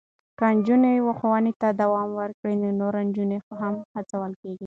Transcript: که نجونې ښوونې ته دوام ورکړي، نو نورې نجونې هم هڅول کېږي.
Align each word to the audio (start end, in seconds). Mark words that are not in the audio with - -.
که 0.37 0.45
نجونې 0.55 0.93
ښوونې 1.17 1.53
ته 1.61 1.67
دوام 1.81 2.09
ورکړي، 2.19 2.53
نو 2.61 2.69
نورې 2.81 3.01
نجونې 3.07 3.37
هم 3.59 3.75
هڅول 3.95 4.31
کېږي. 4.41 4.59